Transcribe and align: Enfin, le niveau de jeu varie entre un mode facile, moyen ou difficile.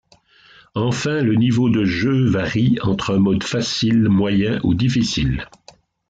Enfin, 0.73 1.21
le 1.21 1.35
niveau 1.35 1.69
de 1.69 1.85
jeu 1.85 2.25
varie 2.25 2.79
entre 2.81 3.11
un 3.13 3.19
mode 3.19 3.43
facile, 3.43 4.09
moyen 4.09 4.59
ou 4.63 4.73
difficile. 4.73 5.47